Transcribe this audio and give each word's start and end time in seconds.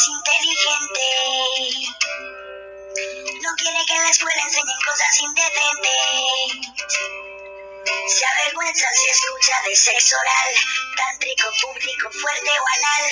es 0.00 0.08
inteligente. 0.08 1.08
No 3.42 3.50
quiere 3.56 3.84
que 3.86 3.94
en 3.94 4.02
la 4.02 4.10
escuela 4.10 4.42
enseñen 4.42 4.80
cosas 4.84 5.20
indecentes. 5.20 6.80
Se 8.08 8.24
avergüenza 8.26 8.86
si 8.92 9.08
escucha 9.08 9.62
de 9.66 9.76
sexo 9.76 10.16
oral, 10.16 10.54
tántrico, 10.96 11.48
público, 11.60 12.10
fuerte 12.10 12.50
o 12.50 12.66
anal. 12.66 13.04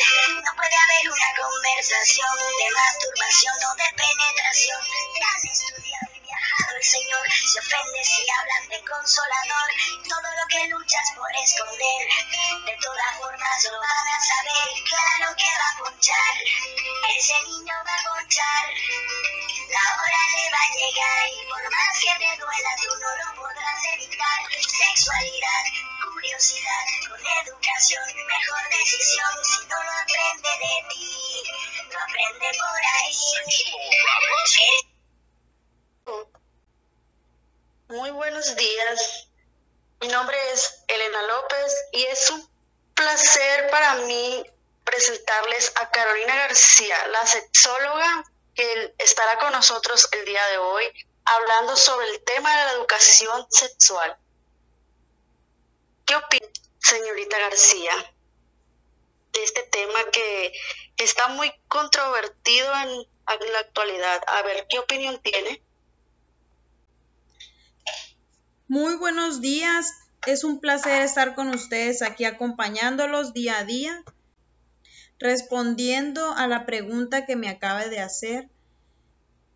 No 0.45 0.53
puede 0.57 0.77
haber 0.77 1.13
una 1.13 1.31
conversación 1.37 2.37
de 2.59 2.71
masturbación 2.71 3.55
o 3.69 3.75
de 3.77 3.89
penetración. 3.97 4.81
Han 4.81 5.49
estudiado 5.51 6.09
y 6.15 6.21
viajado 6.21 6.77
el 6.77 6.85
Señor. 6.85 7.25
Se 7.47 7.59
ofende 7.61 8.05
si 8.05 8.25
hablan 8.31 8.69
de 8.69 8.81
consolador. 8.85 9.69
Todo 10.09 10.29
lo 10.41 10.45
que 10.49 10.69
luchas 10.69 11.13
por 11.17 11.31
esconder, 11.37 12.09
de 12.65 12.77
todas 12.81 13.17
formas 13.19 13.65
lo 13.65 13.81
van 13.81 14.09
a 14.09 14.21
saber. 14.21 14.69
Claro 14.89 15.37
que 15.37 15.45
va 15.45 15.69
a 15.69 15.79
ponchar, 15.79 16.35
ese 17.19 17.35
niño 17.43 17.75
va 17.85 17.95
a 17.99 18.03
ponchar. 18.07 18.67
La 19.75 19.85
hora 19.99 20.23
le 20.35 20.45
va 20.55 20.63
a 20.63 20.71
llegar 20.79 21.27
y 21.35 21.43
por 21.51 21.65
más 21.69 21.95
que 21.99 22.15
te 22.15 22.31
duela 22.39 22.73
tú 22.81 22.91
no 22.95 23.11
lo 23.19 23.29
podrás 23.43 23.83
evitar. 23.95 24.39
Sexualidad, 24.55 25.65
curiosidad, 26.05 26.85
con 27.09 27.19
educación, 27.43 28.07
mejor 28.15 28.63
decisión. 28.71 29.35
Si 29.43 29.67
no 29.67 29.83
lo 29.83 29.93
aprende 29.99 30.49
de 30.63 30.75
ti, 30.91 31.43
lo 31.91 31.99
aprende 31.99 32.49
por 32.55 32.81
ahí. 32.95 33.13
Muy 37.89 38.11
buenos 38.13 38.55
días. 38.55 39.08
Presentarles 45.59 45.73
a 45.77 45.91
Carolina 45.91 46.37
García, 46.37 47.09
la 47.09 47.27
sexóloga 47.27 48.25
que 48.55 48.95
estará 48.99 49.39
con 49.39 49.53
nosotros 49.53 50.09
el 50.13 50.25
día 50.25 50.45
de 50.47 50.59
hoy 50.59 50.85
hablando 51.25 51.77
sobre 51.77 52.09
el 52.11 52.23
tema 52.25 52.51
de 52.51 52.65
la 52.65 52.73
educación 52.73 53.47
sexual. 53.51 54.17
¿Qué 56.07 56.17
opina, 56.17 56.47
señorita 56.79 57.39
García, 57.39 57.93
de 59.33 59.43
este 59.43 59.63
tema 59.65 59.99
que 60.11 60.53
está 60.97 61.29
muy 61.29 61.53
controvertido 61.69 62.73
en, 62.83 62.89
en 62.89 63.53
la 63.53 63.59
actualidad? 63.59 64.23
A 64.27 64.43
ver, 64.43 64.67
¿qué 64.69 64.79
opinión 64.79 65.21
tiene? 65.23 65.63
Muy 68.69 68.97
buenos 68.97 69.41
días. 69.41 69.93
Es 70.27 70.45
un 70.45 70.61
placer 70.61 71.03
estar 71.03 71.35
con 71.35 71.51
ustedes 71.51 72.03
aquí 72.03 72.25
acompañándolos 72.25 73.33
día 73.35 73.59
a 73.59 73.65
día, 73.65 74.03
respondiendo 75.19 76.33
a 76.33 76.47
la 76.47 76.67
pregunta 76.67 77.27
que 77.27 77.37
me 77.37 77.49
acabe 77.49 77.89
de 77.89 78.01
hacer. 78.01 78.49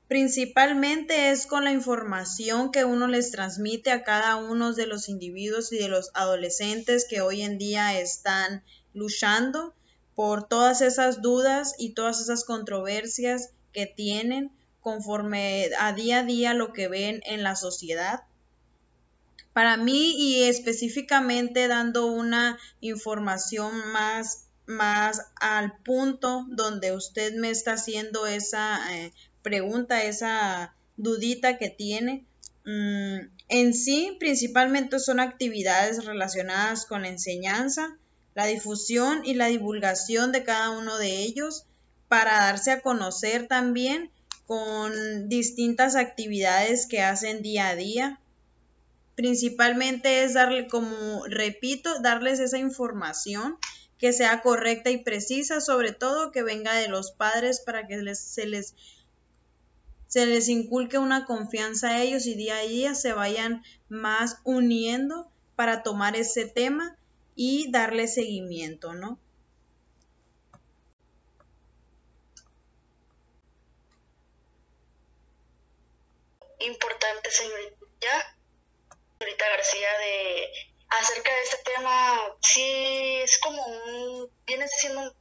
Principalmente 0.08 1.30
es 1.30 1.46
con 1.46 1.64
la 1.64 1.72
información 1.72 2.70
que 2.70 2.84
uno 2.84 3.06
les 3.06 3.30
transmite 3.30 3.90
a 3.90 4.02
cada 4.02 4.36
uno 4.36 4.74
de 4.74 4.86
los 4.86 5.08
individuos 5.08 5.72
y 5.72 5.78
de 5.78 5.88
los 5.88 6.10
adolescentes 6.14 7.06
que 7.08 7.20
hoy 7.20 7.42
en 7.42 7.58
día 7.58 7.98
están 7.98 8.62
luchando 8.92 9.74
por 10.14 10.46
todas 10.46 10.83
esas 10.83 11.22
dudas 11.22 11.74
y 11.78 11.90
todas 11.90 12.20
esas 12.20 12.44
controversias 12.44 13.50
que 13.72 13.86
tienen 13.86 14.50
conforme 14.83 15.70
a 15.78 15.92
día 15.92 16.20
a 16.20 16.22
día 16.24 16.55
lo 16.55 16.72
que 16.72 16.88
ven 16.88 17.22
en 17.24 17.42
la 17.42 17.56
sociedad. 17.56 18.24
Para 19.52 19.77
mí 19.77 20.14
y 20.16 20.44
específicamente 20.44 21.68
dando 21.68 22.06
una 22.06 22.58
información 22.80 23.92
más, 23.92 24.42
más 24.67 25.20
al 25.40 25.77
punto 25.78 26.46
donde 26.48 26.92
usted 26.92 27.34
me 27.34 27.50
está 27.50 27.73
haciendo 27.73 28.27
esa 28.27 28.80
eh, 28.96 29.12
pregunta, 29.42 30.02
esa 30.02 30.74
dudita 30.96 31.58
que 31.58 31.70
tiene. 31.70 32.24
Mm, 32.64 33.28
en 33.48 33.74
sí, 33.74 34.17
principalmente 34.20 34.98
son 34.98 35.20
actividades 35.20 36.05
relacionadas 36.05 36.86
con 36.86 37.02
la 37.02 37.08
enseñanza, 37.08 37.96
la 38.34 38.46
difusión 38.46 39.23
y 39.24 39.34
la 39.34 39.46
divulgación 39.46 40.33
de 40.33 40.45
cada 40.45 40.70
uno 40.70 40.96
de 40.98 41.18
ellos 41.23 41.67
para 42.08 42.33
darse 42.36 42.70
a 42.70 42.80
conocer 42.80 43.48
también 43.48 44.11
con 44.46 45.29
distintas 45.29 45.96
actividades 45.96 46.86
que 46.86 47.02
hacen 47.02 47.42
día 47.42 47.68
a 47.68 47.77
día 47.77 48.20
principalmente 49.22 50.24
es 50.24 50.34
darle, 50.34 50.66
como 50.66 51.24
repito, 51.27 52.00
darles 52.00 52.40
esa 52.40 52.58
información 52.58 53.56
que 53.96 54.12
sea 54.12 54.42
correcta 54.42 54.90
y 54.90 54.96
precisa, 54.96 55.60
sobre 55.60 55.92
todo 55.92 56.33
que 56.33 56.42
venga 56.42 56.74
de 56.74 56.88
los 56.88 57.12
padres 57.12 57.61
para 57.61 57.86
que 57.86 57.98
les, 57.98 58.18
se 58.18 58.46
les 58.46 58.74
se 60.08 60.27
les 60.27 60.48
inculque 60.48 60.98
una 60.98 61.24
confianza 61.24 61.90
a 61.90 62.02
ellos 62.02 62.27
y 62.27 62.34
día 62.34 62.56
a 62.56 62.62
día 62.62 62.96
se 62.96 63.12
vayan 63.12 63.62
más 63.88 64.38
uniendo 64.42 65.30
para 65.55 65.84
tomar 65.84 66.16
ese 66.16 66.44
tema 66.44 66.98
y 67.36 67.70
darle 67.70 68.08
seguimiento, 68.08 68.92
¿no? 68.92 69.20
Importante, 76.58 77.30
señorita 77.30 78.42
señorita 79.22 79.48
García, 79.50 79.98
de 79.98 80.52
acerca 80.88 81.33
de 81.33 81.42
este 81.42 81.56
tema, 81.58 82.36
sí 82.42 83.20
es 83.22 83.38
como 83.38 83.64
un, 83.64 84.30
viene 84.44 84.66
siendo 84.66 85.00
un 85.00 85.16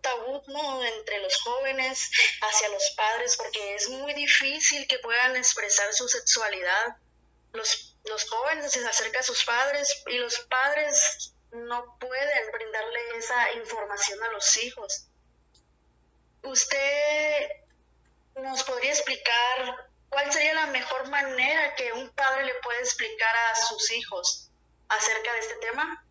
tabú 0.00 0.42
¿no? 0.48 0.84
entre 0.84 1.20
los 1.20 1.40
jóvenes 1.42 2.10
hacia 2.40 2.68
los 2.70 2.90
padres, 2.96 3.36
porque 3.36 3.76
es 3.76 3.88
muy 3.88 4.12
difícil 4.14 4.86
que 4.88 4.98
puedan 4.98 5.36
expresar 5.36 5.94
su 5.94 6.08
sexualidad. 6.08 6.96
Los, 7.52 7.96
los 8.04 8.28
jóvenes 8.28 8.72
se 8.72 8.84
acercan 8.84 9.20
a 9.20 9.22
sus 9.22 9.44
padres 9.44 10.02
y 10.08 10.18
los 10.18 10.40
padres 10.40 11.34
no 11.52 11.96
pueden 12.00 12.52
brindarle 12.52 13.16
esa 13.16 13.52
información 13.52 14.22
a 14.24 14.32
los 14.32 14.56
hijos. 14.56 15.06
¿Usted 16.42 17.48
nos 18.34 18.64
podría 18.64 18.90
explicar 18.90 19.91
¿Cuál 20.12 20.30
sería 20.30 20.52
la 20.52 20.66
mejor 20.66 21.08
manera 21.08 21.74
que 21.74 21.90
un 21.94 22.10
padre 22.10 22.44
le 22.44 22.52
puede 22.62 22.80
explicar 22.80 23.34
a 23.50 23.56
sus 23.66 23.90
hijos 23.92 24.50
acerca 24.86 25.32
de 25.32 25.38
este 25.38 25.54
tema? 25.66 26.04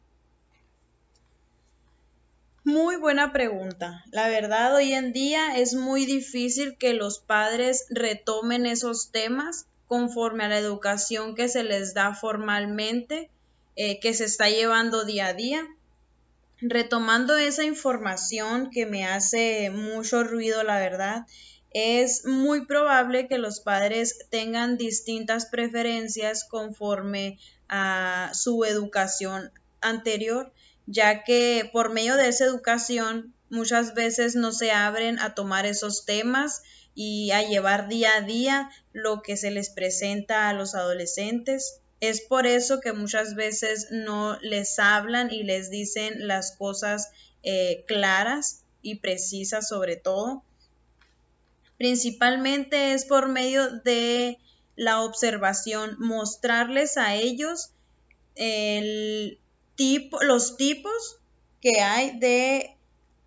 Muy 2.63 2.95
buena 2.95 3.31
pregunta. 3.31 4.03
La 4.09 4.27
verdad, 4.27 4.73
hoy 4.73 4.93
en 4.93 5.13
día 5.13 5.55
es 5.55 5.75
muy 5.75 6.07
difícil 6.07 6.79
que 6.79 6.95
los 6.95 7.19
padres 7.19 7.85
retomen 7.91 8.65
esos 8.65 9.11
temas 9.11 9.67
conforme 9.85 10.45
a 10.45 10.49
la 10.49 10.57
educación 10.57 11.35
que 11.35 11.47
se 11.47 11.63
les 11.63 11.93
da 11.93 12.15
formalmente, 12.15 13.29
eh, 13.75 13.99
que 13.99 14.15
se 14.15 14.25
está 14.25 14.49
llevando 14.49 15.05
día 15.05 15.27
a 15.27 15.33
día. 15.35 15.67
Retomando 16.59 17.37
esa 17.37 17.65
información 17.65 18.71
que 18.71 18.87
me 18.87 19.05
hace 19.05 19.69
mucho 19.69 20.23
ruido, 20.23 20.63
la 20.63 20.79
verdad, 20.79 21.27
es 21.73 22.25
muy 22.25 22.65
probable 22.65 23.27
que 23.27 23.37
los 23.37 23.61
padres 23.61 24.27
tengan 24.29 24.77
distintas 24.77 25.45
preferencias 25.45 26.43
conforme 26.43 27.39
a 27.69 28.31
su 28.33 28.65
educación 28.65 29.51
anterior, 29.79 30.51
ya 30.85 31.23
que 31.23 31.69
por 31.71 31.91
medio 31.91 32.17
de 32.17 32.27
esa 32.27 32.45
educación 32.45 33.33
muchas 33.49 33.93
veces 33.93 34.35
no 34.35 34.51
se 34.51 34.71
abren 34.71 35.19
a 35.19 35.33
tomar 35.33 35.65
esos 35.65 36.05
temas 36.05 36.61
y 36.93 37.31
a 37.31 37.41
llevar 37.41 37.87
día 37.87 38.17
a 38.17 38.21
día 38.21 38.69
lo 38.91 39.21
que 39.21 39.37
se 39.37 39.51
les 39.51 39.69
presenta 39.69 40.49
a 40.49 40.53
los 40.53 40.75
adolescentes. 40.75 41.79
Es 42.01 42.19
por 42.19 42.47
eso 42.47 42.81
que 42.81 42.91
muchas 42.91 43.35
veces 43.35 43.87
no 43.91 44.37
les 44.41 44.77
hablan 44.79 45.31
y 45.31 45.43
les 45.43 45.69
dicen 45.69 46.27
las 46.27 46.51
cosas 46.51 47.11
eh, 47.43 47.85
claras 47.87 48.65
y 48.81 48.95
precisas 48.95 49.69
sobre 49.69 49.95
todo 49.95 50.43
principalmente 51.81 52.93
es 52.93 53.05
por 53.05 53.27
medio 53.27 53.67
de 53.79 54.37
la 54.75 55.01
observación, 55.01 55.95
mostrarles 55.97 56.95
a 56.95 57.15
ellos 57.15 57.71
los 60.21 60.57
tipos 60.57 61.17
que 61.59 61.81
hay 61.81 62.19
de, 62.19 62.77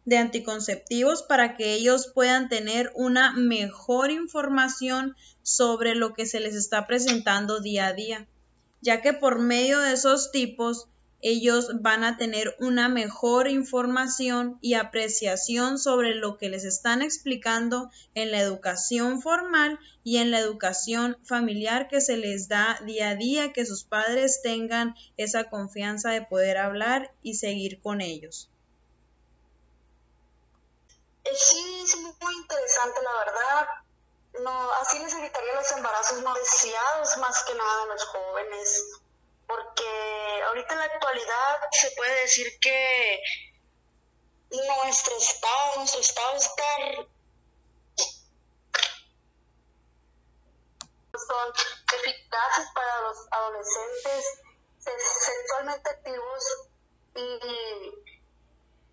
de 0.05 0.19
anticonceptivos 0.19 1.25
para 1.25 1.57
que 1.57 1.75
ellos 1.75 2.13
puedan 2.15 2.49
tener 2.49 2.93
una 2.95 3.33
mejor 3.33 4.13
información 4.13 5.17
sobre 5.43 5.97
lo 5.97 6.15
que 6.15 6.25
se 6.25 6.39
les 6.39 6.55
está 6.55 6.87
presentando 6.87 7.59
día 7.59 7.89
a 7.89 7.93
día, 7.93 8.29
ya 8.83 9.03
que 9.03 9.13
por 9.13 9.41
medio 9.41 9.81
de 9.81 9.95
esos 9.95 10.31
tipos 10.31 10.87
ellos 11.27 11.81
van 11.81 12.05
a 12.05 12.19
tener 12.19 12.55
una 12.61 12.91
mejor 12.91 13.49
información 13.49 14.59
y 14.61 14.75
apreciación 14.75 15.79
sobre 15.79 16.15
lo 16.15 16.37
que 16.37 16.51
les 16.51 16.65
están 16.65 17.01
explicando 17.01 17.91
en 18.15 18.31
la 18.31 18.41
educación 18.41 19.23
formal 19.23 19.81
y 20.03 20.19
en 20.19 20.31
la 20.31 20.39
educación 20.39 21.17
familiar 21.25 21.89
que 21.89 22.03
se 22.03 22.19
les 22.19 22.49
da 22.49 22.79
día 22.85 23.09
a 23.09 23.15
día, 23.15 23.55
que 23.55 23.65
sus 23.65 23.85
padres 23.85 24.43
tengan 24.43 24.97
esa 25.17 25.49
confianza 25.49 26.11
de 26.11 26.21
poder 26.21 26.59
hablar 26.59 27.15
y 27.23 27.37
seguir 27.37 27.81
con 27.81 28.03
ellos. 28.03 28.51
Eh, 31.25 31.31
sí, 31.35 31.81
es 31.85 31.97
muy 31.97 32.35
interesante, 32.35 33.01
la 33.03 33.25
verdad. 33.25 33.69
No, 34.43 34.73
así 34.83 34.99
les 34.99 35.15
los 35.15 35.73
embarazos 35.73 36.21
no 36.23 36.35
deseados, 36.35 37.17
más 37.17 37.45
que 37.45 37.55
nada 37.55 37.83
en 37.85 37.89
los 37.89 38.05
jóvenes, 38.05 39.01
porque 39.47 40.04
ahorita 40.47 40.75
en 40.75 40.79
la 40.79 40.85
actualidad 40.85 41.59
se 41.73 41.91
puede 41.93 42.21
decir 42.23 42.47
que 42.61 43.23
nuestro 44.51 45.17
estado, 45.17 45.77
nuestro 45.77 46.01
estado 46.01 46.37
está 46.37 46.65
son 51.27 51.53
eficaces 52.01 52.67
para 52.75 53.01
los 53.03 53.17
adolescentes 53.31 54.43
sexualmente 54.79 55.91
activos 55.91 56.45
y 57.15 57.41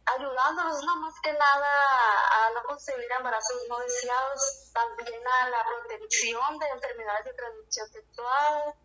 ayudándolos 0.05 0.83
no 0.83 0.95
más 0.97 1.13
que 1.21 1.33
nada 1.33 2.45
a 2.45 2.49
no 2.51 2.63
concebir 2.63 3.11
embarazos 3.11 3.61
no 3.67 3.79
deseados, 3.79 4.71
también 4.73 5.27
a 5.27 5.49
la 5.49 5.65
protección 5.65 6.59
de 6.59 6.67
enfermedades 6.67 7.25
de 7.25 7.33
transmisión 7.33 7.89
sexual. 7.89 8.75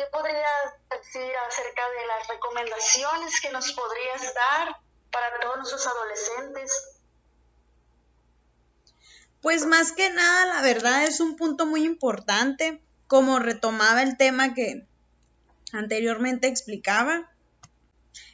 ¿Qué 0.00 0.06
podrías 0.06 0.72
decir 0.88 1.30
acerca 1.46 1.82
de 1.90 2.06
las 2.06 2.26
recomendaciones 2.26 3.38
que 3.42 3.52
nos 3.52 3.70
podrías 3.72 4.32
dar 4.32 4.76
para 5.12 5.38
todos 5.42 5.58
nuestros 5.58 5.86
adolescentes? 5.86 6.72
Pues 9.42 9.66
más 9.66 9.92
que 9.92 10.08
nada, 10.08 10.46
la 10.46 10.62
verdad 10.62 11.04
es 11.04 11.20
un 11.20 11.36
punto 11.36 11.66
muy 11.66 11.84
importante, 11.84 12.82
como 13.08 13.40
retomaba 13.40 14.02
el 14.02 14.16
tema 14.16 14.54
que 14.54 14.88
anteriormente 15.74 16.46
explicaba. 16.48 17.30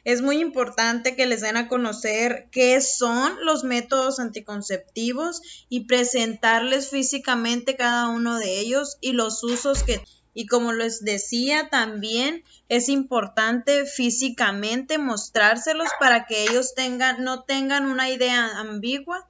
Es 0.05 0.21
muy 0.21 0.39
importante 0.39 1.17
que 1.17 1.25
les 1.25 1.41
den 1.41 1.57
a 1.57 1.67
conocer 1.67 2.47
qué 2.49 2.79
son 2.79 3.43
los 3.43 3.65
métodos 3.65 4.21
anticonceptivos 4.21 5.65
y 5.67 5.85
presentarles 5.85 6.89
físicamente 6.91 7.75
cada 7.75 8.07
uno 8.07 8.37
de 8.37 8.57
ellos 8.57 8.97
y 9.01 9.11
los 9.11 9.43
usos 9.43 9.83
que 9.83 10.01
y 10.37 10.45
como 10.45 10.71
les 10.71 11.03
decía 11.03 11.67
también 11.71 12.43
es 12.69 12.89
importante 12.89 13.87
físicamente 13.87 14.99
mostrárselos 14.99 15.89
para 15.99 16.27
que 16.27 16.43
ellos 16.43 16.75
tengan 16.75 17.23
no 17.23 17.41
tengan 17.41 17.87
una 17.87 18.11
idea 18.11 18.59
ambigua 18.59 19.27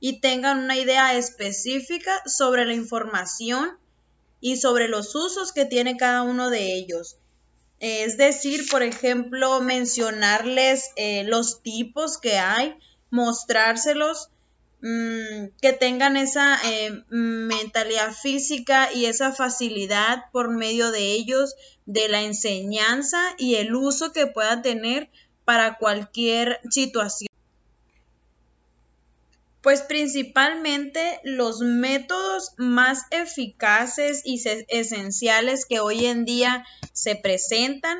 y 0.00 0.18
tengan 0.20 0.58
una 0.58 0.76
idea 0.76 1.14
específica 1.14 2.20
sobre 2.26 2.64
la 2.64 2.74
información 2.74 3.78
y 4.40 4.56
sobre 4.56 4.88
los 4.88 5.14
usos 5.14 5.52
que 5.52 5.66
tiene 5.66 5.96
cada 5.96 6.22
uno 6.22 6.50
de 6.50 6.74
ellos. 6.74 7.16
Es 7.78 8.16
decir, 8.16 8.68
por 8.68 8.82
ejemplo, 8.82 9.60
mencionarles 9.60 10.90
eh, 10.96 11.22
los 11.22 11.62
tipos 11.62 12.18
que 12.18 12.38
hay, 12.38 12.76
mostrárselos, 13.10 14.30
mm, 14.82 15.56
que 15.60 15.72
tengan 15.72 16.16
esa 16.16 16.58
eh, 16.64 17.04
mentalidad 17.08 18.12
física 18.12 18.92
y 18.92 19.06
esa 19.06 19.32
facilidad 19.32 20.24
por 20.32 20.50
medio 20.50 20.90
de 20.90 21.12
ellos 21.12 21.54
de 21.86 22.08
la 22.08 22.22
enseñanza 22.22 23.20
y 23.38 23.56
el 23.56 23.74
uso 23.74 24.12
que 24.12 24.26
puedan 24.26 24.62
tener 24.62 25.10
para 25.44 25.78
cualquier 25.78 26.60
situación. 26.70 27.30
Pues 29.62 29.82
principalmente 29.82 31.20
los 31.22 31.60
métodos 31.60 32.52
más 32.56 33.02
eficaces 33.10 34.22
y 34.24 34.42
esenciales 34.68 35.66
que 35.66 35.80
hoy 35.80 36.06
en 36.06 36.24
día 36.24 36.64
se 36.92 37.16
presentan. 37.16 37.98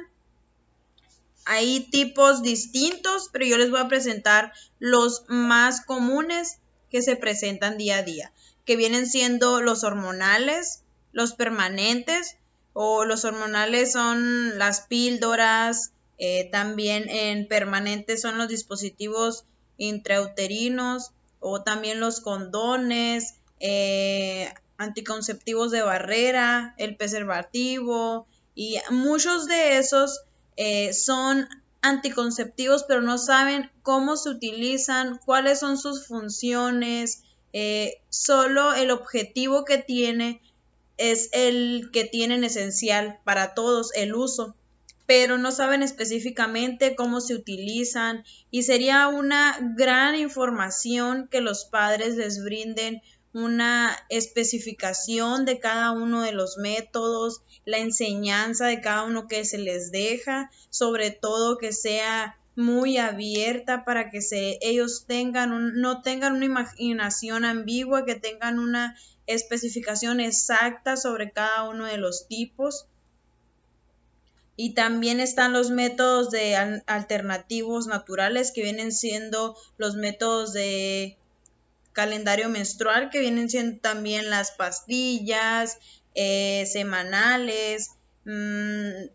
Hay 1.45 1.81
tipos 1.91 2.43
distintos, 2.43 3.29
pero 3.33 3.45
yo 3.45 3.59
les 3.59 3.71
voy 3.71 3.81
a 3.81 3.89
presentar 3.89 4.53
los 4.79 5.25
más 5.29 5.85
comunes 5.85 6.61
que 6.91 7.03
se 7.03 7.17
presentan 7.17 7.79
día 7.79 7.99
a 7.99 8.03
día, 8.03 8.33
que 8.65 8.77
vienen 8.77 9.07
siendo 9.07 9.61
los 9.61 9.85
hormonales, 9.85 10.83
los 11.13 11.35
permanentes, 11.35 12.37
o 12.73 13.05
los 13.05 13.25
hormonales 13.25 13.93
son 13.93 14.59
las 14.59 14.83
píldoras, 14.83 15.93
eh, 16.19 16.49
también 16.53 17.09
en 17.09 17.49
permanentes 17.49 18.21
son 18.21 18.39
los 18.39 18.49
dispositivos 18.49 19.45
intrauterinos, 19.77 21.13
o 21.41 21.63
también 21.63 22.01
los 22.01 22.21
condones, 22.21 23.35
eh, 23.61 24.53
anticonceptivos 24.77 25.71
de 25.71 25.83
barrera, 25.83 26.75
el 26.79 26.97
preservativo 26.97 28.27
y 28.55 28.79
muchos 28.91 29.47
de 29.47 29.79
esos 29.79 30.23
eh, 30.57 30.93
son 30.93 31.49
anticonceptivos 31.83 32.85
pero 32.85 33.01
no 33.03 33.19
saben 33.19 33.71
cómo 33.83 34.17
se 34.17 34.31
utilizan, 34.31 35.19
cuáles 35.25 35.61
son 35.61 35.79
sus 35.79 36.07
funciones, 36.07 37.23
eh, 37.53 38.01
solo 38.09 38.75
el 38.75 38.91
objetivo 38.91 39.65
que 39.65 39.79
tiene 39.79 40.41
es 40.97 41.31
el 41.33 41.91
que 41.93 42.05
tienen 42.05 42.45
esencial 42.45 43.19
para 43.25 43.55
todos, 43.55 43.91
el 43.95 44.15
uso. 44.15 44.55
Pero 45.07 45.39
no 45.39 45.51
saben 45.51 45.83
específicamente 45.83 46.95
cómo 46.95 47.21
se 47.21 47.35
utilizan 47.35 48.25
y 48.51 48.63
sería 48.63 49.09
una 49.09 49.57
gran 49.77 50.15
información 50.15 51.27
que 51.29 51.41
los 51.41 51.65
padres 51.65 52.17
les 52.17 52.45
brinden 52.45 53.03
una 53.33 53.97
especificación 54.09 55.45
de 55.45 55.61
cada 55.61 55.93
uno 55.93 56.23
de 56.23 56.33
los 56.33 56.59
métodos, 56.59 57.43
la 57.65 57.79
enseñanza 57.79 58.67
de 58.67 58.81
cada 58.81 59.05
uno 59.05 59.29
que 59.29 59.45
se 59.45 59.59
les 59.59 59.93
deja, 59.93 60.51
sobre 60.71 61.11
todo 61.11 61.59
que 61.59 61.73
sea 61.73 62.37
muy 62.57 62.99
abierta 62.99 63.85
para 63.85 64.11
que 64.11 64.21
se, 64.21 64.59
ellos 64.61 65.05
tengan 65.07 65.81
no 65.81 66.03
tengan 66.03 66.35
una 66.35 66.45
imaginación 66.45 67.45
ambigua, 67.45 68.05
que 68.05 68.17
tengan 68.17 68.59
una 68.59 68.97
especificación 69.27 70.21
exacta 70.21 70.97
sobre 70.97 71.31
cada 71.31 71.69
uno 71.69 71.87
de 71.87 71.99
los 71.99 72.27
tipos. 72.27 72.87
Y 74.57 74.75
también 74.75 75.21
están 75.21 75.55
los 75.55 75.71
métodos 75.71 76.31
de 76.31 76.55
alternativos 76.87 77.87
naturales 77.87 78.53
que 78.53 78.63
vienen 78.63 78.93
siendo 78.93 79.57
los 79.79 79.95
métodos 79.95 80.53
de 80.53 81.17
calendario 81.93 82.49
menstrual 82.49 83.11
que 83.11 83.21
vienen 83.21 83.51
siendo 83.51 83.81
también 83.81 84.31
las 84.31 84.53
pastillas 84.53 85.79
eh, 86.15 86.67
semanales 86.71 87.91
mm, 88.25 89.09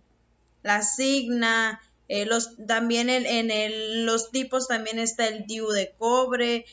la 0.64 0.82
signa 0.82 1.82
eh, 2.08 2.26
los, 2.26 2.56
también 2.68 3.10
en 3.10 3.50
el, 3.52 4.06
los 4.06 4.32
tipos 4.32 4.68
también 4.68 5.00
está 5.00 5.28
el 5.28 5.46
DIU 5.46 5.70
de 5.70 5.94
cobre 5.98 6.66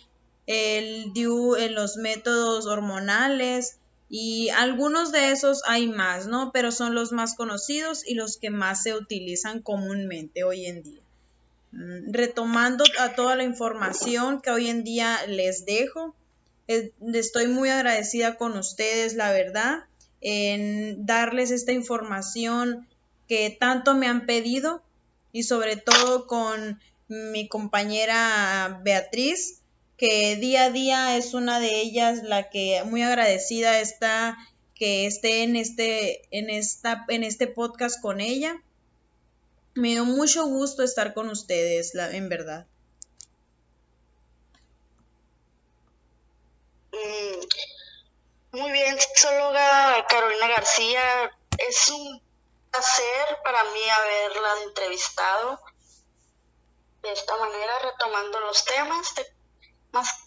el 0.46 1.12
DIU 1.12 1.56
en 1.56 1.74
los 1.74 1.96
métodos 1.96 2.66
hormonales 2.66 3.78
y 4.14 4.50
algunos 4.50 5.10
de 5.10 5.30
esos 5.30 5.62
hay 5.66 5.86
más, 5.88 6.26
¿no? 6.26 6.50
Pero 6.52 6.70
son 6.70 6.94
los 6.94 7.12
más 7.12 7.34
conocidos 7.34 8.06
y 8.06 8.12
los 8.12 8.36
que 8.36 8.50
más 8.50 8.82
se 8.82 8.94
utilizan 8.94 9.62
comúnmente 9.62 10.44
hoy 10.44 10.66
en 10.66 10.82
día. 10.82 11.02
Mm, 11.72 12.12
retomando 12.12 12.84
a 13.00 13.14
toda 13.14 13.34
la 13.34 13.44
información 13.44 14.40
que 14.40 14.50
hoy 14.50 14.68
en 14.68 14.84
día 14.84 15.18
les 15.26 15.64
dejo, 15.64 16.14
estoy 16.66 17.48
muy 17.48 17.70
agradecida 17.70 18.36
con 18.36 18.56
ustedes, 18.56 19.14
la 19.14 19.32
verdad, 19.32 19.84
en 20.20 21.04
darles 21.06 21.50
esta 21.50 21.72
información 21.72 22.86
que 23.26 23.56
tanto 23.58 23.94
me 23.94 24.06
han 24.06 24.26
pedido 24.26 24.82
y 25.32 25.42
sobre 25.44 25.76
todo 25.76 26.26
con 26.26 26.80
mi 27.08 27.48
compañera 27.48 28.80
Beatriz, 28.84 29.60
que 29.96 30.36
día 30.36 30.64
a 30.64 30.70
día 30.70 31.16
es 31.16 31.34
una 31.34 31.58
de 31.60 31.80
ellas 31.80 32.22
la 32.22 32.50
que 32.50 32.82
muy 32.84 33.02
agradecida 33.02 33.80
está 33.80 34.36
que 34.74 35.06
esté 35.06 35.42
en 35.42 35.56
este, 35.56 36.22
en 36.30 36.50
esta, 36.50 37.04
en 37.08 37.22
este 37.22 37.46
podcast 37.46 38.00
con 38.00 38.20
ella. 38.20 38.62
Me 39.74 39.88
dio 39.88 40.04
mucho 40.04 40.46
gusto 40.46 40.82
estar 40.82 41.14
con 41.14 41.30
ustedes, 41.30 41.94
la, 41.94 42.10
en 42.10 42.28
verdad. 42.28 42.66
Mm, 46.92 48.56
muy 48.58 48.72
bien, 48.72 49.00
sexóloga 49.00 50.06
Carolina 50.08 50.48
García. 50.48 51.30
Es 51.58 51.88
un 51.88 52.22
placer 52.70 53.38
para 53.44 53.62
mí 53.64 53.80
haberla 53.90 54.62
entrevistado 54.64 55.60
de 57.02 57.12
esta 57.12 57.36
manera, 57.36 57.78
retomando 57.80 58.40
los 58.40 58.64
temas 58.64 59.14
más 59.92 60.22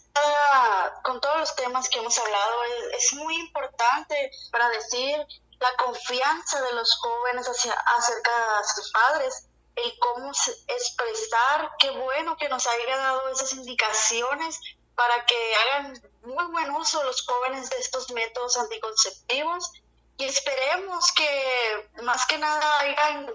con 1.02 1.20
todos 1.20 1.38
los 1.38 1.56
temas 1.56 1.88
que 1.88 1.98
hemos 1.98 2.18
hablado, 2.18 2.64
es, 2.96 3.12
muy 3.14 3.36
importante 3.36 4.30
para 4.50 4.68
decir 4.70 5.26
la 5.60 5.76
confianza 5.76 6.60
de 6.62 6.72
los 6.72 6.94
jóvenes 6.96 7.46
hacia, 7.46 7.72
acerca 7.72 8.58
de 8.58 8.68
sus 8.74 8.92
padres, 8.92 9.48
el 9.76 9.98
cómo 9.98 10.32
expresar, 10.68 11.70
qué 11.78 11.90
bueno 11.90 12.36
que 12.36 12.48
nos 12.48 12.66
haya 12.66 12.96
dado 12.96 13.28
esas 13.28 13.52
indicaciones 13.52 14.58
para 14.94 15.26
que 15.26 15.54
hagan 15.54 16.02
muy 16.22 16.44
buen 16.46 16.70
uso 16.70 17.02
los 17.04 17.24
jóvenes 17.26 17.68
de 17.70 17.76
estos 17.76 18.10
métodos 18.12 18.56
anticonceptivos. 18.56 19.70
Y 20.18 20.24
esperemos 20.24 21.12
que 21.12 21.90
más 22.02 22.26
que 22.26 22.38
nada 22.38 22.78
hagan 22.80 23.30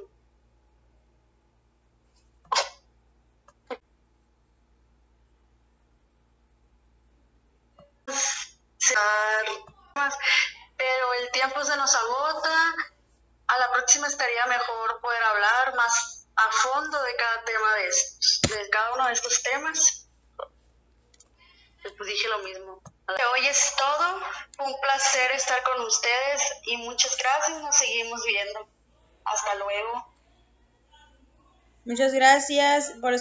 pero 10.81 11.13
el 11.13 11.31
tiempo 11.31 11.63
se 11.63 11.77
nos 11.77 11.93
agota. 11.93 12.75
A 13.47 13.59
la 13.59 13.71
próxima 13.71 14.07
estaría 14.07 14.47
mejor 14.47 14.99
poder 14.99 15.21
hablar 15.23 15.75
más 15.75 16.25
a 16.35 16.51
fondo 16.51 17.03
de 17.03 17.15
cada 17.15 17.43
tema 17.43 17.75
de 17.75 18.55
de 18.55 18.69
cada 18.69 18.93
uno 18.95 19.05
de 19.05 19.13
estos 19.13 19.43
temas. 19.43 20.07
Pues 21.83 22.09
dije 22.09 22.27
lo 22.29 22.39
mismo. 22.39 22.81
Hoy 23.33 23.47
es 23.47 23.75
todo. 23.77 24.21
Un 24.65 24.79
placer 24.81 25.31
estar 25.33 25.61
con 25.63 25.81
ustedes 25.81 26.41
y 26.63 26.77
muchas 26.77 27.15
gracias. 27.17 27.61
Nos 27.61 27.75
seguimos 27.75 28.23
viendo. 28.25 28.67
Hasta 29.25 29.55
luego. 29.55 30.11
Muchas 31.85 32.13
gracias 32.13 32.93
por 33.01 33.13